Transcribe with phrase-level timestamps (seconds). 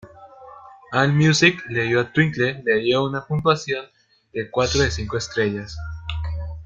[0.93, 3.85] AllMusic le dio a "Twinkle" le dio una puntuación
[4.33, 5.77] de cuatro de cinco estrellas.